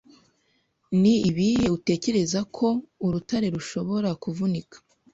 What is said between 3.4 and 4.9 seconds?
rushobora kuvunika